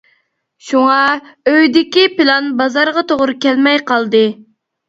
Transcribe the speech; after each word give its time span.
شۇڭا 0.69 0.95
‹‹ئۆيدىكى 1.51 2.05
پىلان 2.15 2.49
بازارغا 2.63 3.05
توغرا 3.13 3.37
كەلمەي›› 3.47 3.81
قالدى. 3.93 4.27